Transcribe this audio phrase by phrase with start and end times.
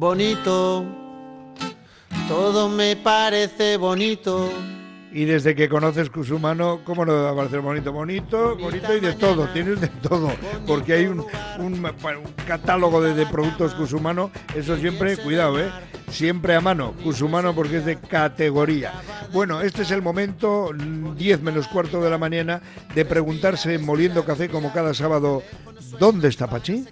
[0.00, 0.84] bonito,
[2.26, 4.50] todo me parece bonito.
[5.12, 7.92] Y desde que conoces Cusumano, ¿cómo no va a parecer bonito?
[7.92, 10.30] Bonito, bonito y de todo, tienes de todo,
[10.66, 11.26] porque hay un,
[11.58, 11.86] un,
[12.46, 15.70] catálogo de, de, productos Cusumano, eso siempre, cuidado, ¿eh?
[16.08, 19.02] Siempre a mano, Cusumano porque es de categoría.
[19.34, 22.62] Bueno, este es el momento, 10 menos cuarto de la mañana,
[22.94, 25.42] de preguntarse, moliendo café como cada sábado,
[25.98, 26.86] ¿dónde está Pachi?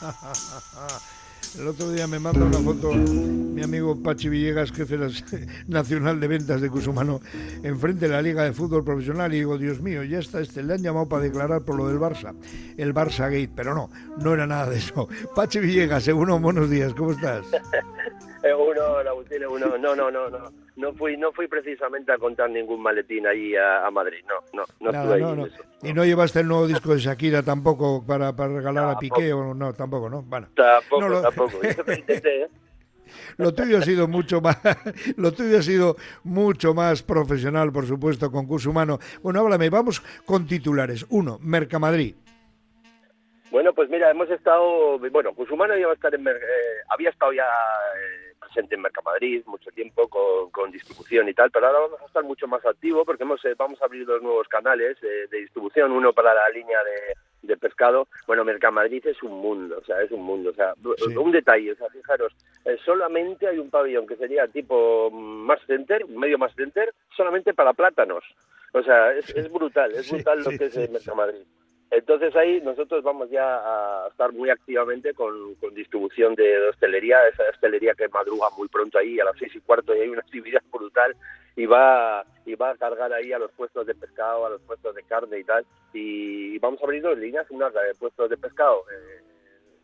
[1.58, 4.98] El otro día me manda una foto mi amigo Pachi Villegas, jefe
[5.68, 7.20] nacional de ventas de Cusumano,
[7.62, 10.74] enfrente de la Liga de Fútbol Profesional y digo, Dios mío, ya está este, le
[10.74, 12.34] han llamado para declarar por lo del Barça,
[12.76, 15.08] el Barça Gate, pero no, no era nada de eso.
[15.36, 17.46] Pachi Villegas, seguro, buenos días, ¿cómo estás?
[18.52, 18.82] uno,
[19.50, 23.54] uno, no, no, no, no, no fui, no fui precisamente a contar ningún maletín ahí
[23.56, 25.48] a, Madrid, no, no, no estuve ahí no,
[25.82, 29.54] ¿Y no llevaste el nuevo disco de Shakira tampoco para, para regalar a Piqué o
[29.54, 29.72] no?
[29.72, 30.22] Tampoco, ¿no?
[30.22, 30.48] Bueno.
[30.54, 31.58] Tampoco, tampoco.
[31.62, 32.48] ¿eh?
[33.36, 34.58] Lo tuyo ha sido mucho más,
[35.16, 38.98] lo tuyo ha sido mucho más profesional, por supuesto, con Humano.
[39.22, 41.06] Bueno, háblame, vamos con titulares.
[41.10, 42.14] Uno, Mercamadrid.
[43.50, 46.32] Bueno, pues mira, hemos estado, bueno, Cusumano ya va a estar en, eh,
[46.88, 48.13] había estado ya eh,
[48.54, 52.46] presente en Mercamadrid mucho tiempo con, distribución y tal, pero ahora vamos a estar mucho
[52.46, 56.34] más activo porque hemos, eh, vamos a abrir dos nuevos canales de distribución, uno para
[56.34, 56.78] la línea
[57.42, 58.08] de, pescado.
[58.26, 60.74] Bueno, Mercamadrid es un mundo, o sea, es un mundo, o sea,
[61.16, 62.32] un detalle, o sea, fijaros,
[62.84, 68.24] solamente hay un pabellón que sería tipo más center, medio más center, solamente para plátanos.
[68.72, 71.44] O sea, es, brutal, es brutal lo que es Mercamadrid.
[71.90, 77.94] Entonces ahí nosotros vamos ya a estar muy activamente con, distribución de, hostelería, esa hostelería
[77.94, 81.14] que madruga muy pronto ahí a las seis y cuarto y hay una actividad brutal
[81.56, 84.94] y va y va a cargar ahí a los puestos de pescado, a los puestos
[84.94, 88.84] de carne y tal y vamos a abrir dos líneas, una de puestos de pescado
[88.90, 89.22] eh,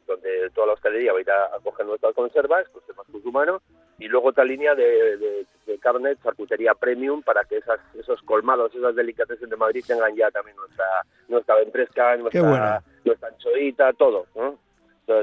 [0.07, 3.63] donde toda la hostelería va a ir a, coger nuestras conservas, conservas humanos
[4.01, 8.75] y luego otra línea de, de, de, carne, charcutería premium, para que esas, esos colmados,
[8.75, 10.87] esas delicatessen de Madrid tengan ya también nuestra
[11.29, 14.27] nuestra empresa, nuestra, nuestra anchoita, todo.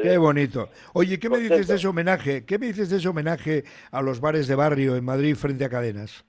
[0.02, 0.70] Qué bonito.
[0.94, 2.46] Oye, ¿qué me dices de ese homenaje?
[2.46, 5.70] ¿Qué me dices de ese homenaje a los bares de barrio en Madrid frente a
[5.70, 6.26] cadenas?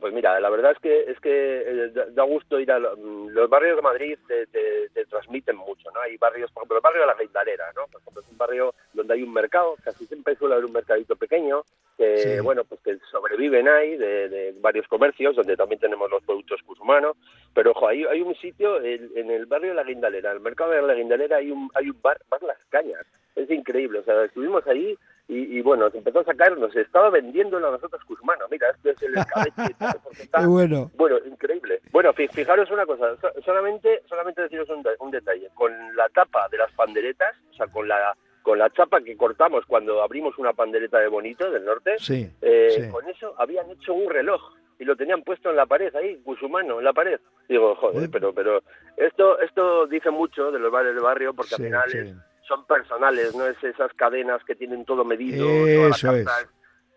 [0.00, 3.48] Pues mira, la verdad es que es que eh, da gusto ir a mm, los
[3.48, 6.00] barrios de Madrid te, te, transmiten mucho, ¿no?
[6.00, 7.86] Hay barrios, por ejemplo, el barrio de la Reintalera, ¿no?
[7.86, 11.16] Por ejemplo, es un barrio donde hay un mercado, casi siempre suele haber un mercadito
[11.16, 11.62] pequeño,
[11.96, 17.16] que bueno, pues que sobreviven ahí de, varios comercios, donde también tenemos los productos humanos,
[17.54, 20.72] pero ojo, hay, hay un sitio en, el barrio de la Guindalera, en el mercado
[20.72, 24.24] de la Guindalera hay un hay un bar, bar Las Cañas, es increíble, o sea,
[24.24, 24.96] estuvimos ahí
[25.28, 28.44] y, bueno, se empezó a sacar, nos estaba vendiéndolo a nosotros Cusmano.
[28.48, 29.74] Mira, este es el escabeche.
[30.38, 30.90] Qué bueno.
[30.96, 31.80] Bueno, increíble.
[31.90, 34.68] Bueno, fijaros una cosa, solamente solamente deciros
[35.00, 35.50] un, detalle.
[35.54, 39.66] Con la tapa de las panderetas, o sea, con la con la chapa que cortamos
[39.66, 44.40] cuando abrimos una pandereta de Bonito del norte, eh, con eso habían hecho un reloj
[44.78, 47.18] y lo tenían puesto en la pared ahí, Cusumano, en la pared.
[47.48, 48.62] Digo, joder, pero pero
[48.96, 52.14] esto esto dice mucho de los bares de barrio porque al final es
[52.46, 55.46] son personales, no es esas cadenas que tienen todo medido.
[55.66, 56.26] Eso es.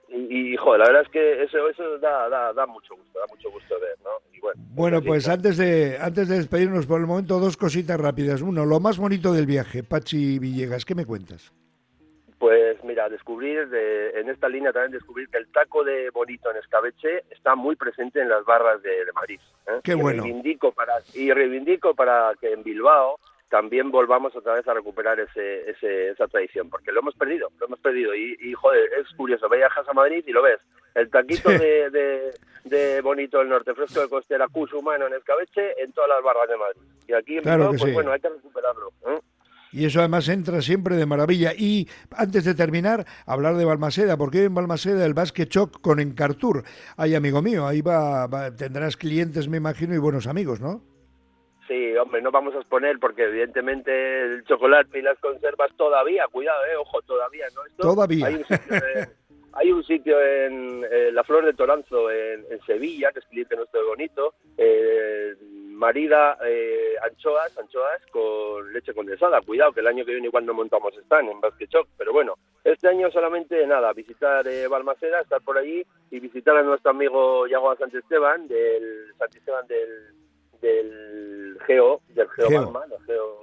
[0.09, 3.25] Y, y, joder, la verdad es que eso, eso da, da, da mucho gusto, da
[3.29, 4.09] mucho gusto ver, ¿no?
[4.71, 8.41] bueno, pues antes de, antes de despedirnos por el momento, dos cositas rápidas.
[8.41, 11.53] Uno, lo más bonito del viaje, Pachi Villegas, ¿qué me cuentas?
[12.39, 16.57] Pues mira, descubrir de, en esta línea también descubrir que el taco de bonito en
[16.57, 19.39] escabeche está muy presente en las barras de, Madrid.
[19.67, 19.81] ¿eh?
[19.83, 20.23] Qué bueno.
[20.23, 25.69] reivindico para, y reivindico para que en Bilbao también volvamos otra vez a recuperar ese,
[25.69, 28.15] ese, esa tradición, porque lo hemos perdido, lo hemos perdido.
[28.15, 30.59] Y, y joder, es curioso, viajas a Madrid y lo ves.
[30.95, 32.31] El taquito de,
[32.63, 36.49] de, Bonito del Norte, fresco de costera, cus humano en escabeche, en todas las barras
[36.49, 36.81] de Madrid.
[37.07, 38.91] Y aquí en claro pues bueno, hay que recuperarlo.
[39.07, 39.19] ¿eh?
[39.71, 41.53] Y eso además entra siempre de maravilla.
[41.55, 46.63] Y antes de terminar, hablar de Balmaseda, porque en Balmaseda el Basque Choc con Encartur.
[46.97, 50.88] Ay, amigo mío, ahí va, tendrás clientes, me imagino, y buenos amigos, ¿no?
[51.69, 56.65] Sí, hombre, no vamos a exponer porque evidentemente el chocolate y las conservas todavía, cuidado,
[56.65, 57.61] eh, ojo, todavía, ¿no?
[57.77, 58.27] todavía.
[59.53, 60.81] Hay un sitio en,
[61.13, 65.35] La Flor de Toranzo, en, Sevilla, que es cliente nuestro bonito, eh,
[65.79, 69.41] marida eh, anchoas, anchoas con leche condensada.
[69.41, 72.35] Cuidado, que el año que viene igual no montamos están en Basque Choc, pero bueno,
[72.63, 77.47] este año solamente nada, visitar eh, Balmaceda, estar por allí y visitar a nuestro amigo
[77.47, 80.18] Yago Esteban, del Esteban del
[80.61, 82.73] del Geo, del Geo,
[83.05, 83.38] Geo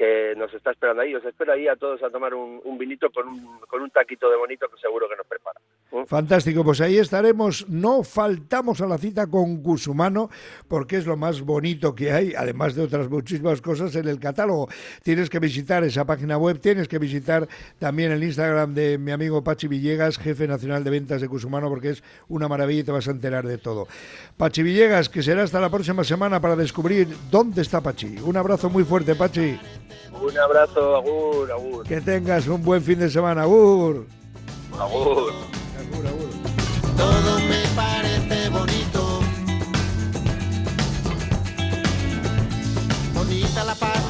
[0.00, 1.14] que nos está esperando ahí.
[1.14, 4.80] Os espero ahí a todos a tomar un, vinito con un, taquito de bonito que
[4.80, 5.60] seguro que nos prepara.
[5.92, 6.04] ¿eh?
[6.06, 7.68] Fantástico, pues ahí estaremos.
[7.68, 10.30] No faltamos a la cita con Cusumano
[10.68, 14.68] porque es lo más bonito que hay, además de otras muchísimas cosas en el catálogo.
[15.02, 17.46] Tienes que visitar esa página web, tienes que visitar
[17.78, 21.90] también el Instagram de mi amigo Pachi Villegas, jefe nacional de ventas de Cusumano, porque
[21.90, 23.86] es una maravilla y te vas a enterar de todo.
[24.38, 28.16] Pachi Villegas, que será hasta la próxima semana para descubrir dónde está Pachi.
[28.24, 29.58] Un abrazo muy fuerte, Pachi.
[30.12, 31.86] Un abrazo, Agur, Agur.
[31.86, 34.06] Que tengas un buen fin de semana, Agur.
[34.78, 35.32] Agur.
[36.96, 39.20] Todo me parece bonito.
[43.14, 44.09] Bonita la paz,